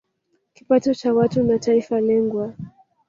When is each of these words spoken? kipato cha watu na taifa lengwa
kipato 0.53 0.93
cha 0.93 1.13
watu 1.13 1.43
na 1.43 1.59
taifa 1.59 2.01
lengwa 2.01 2.53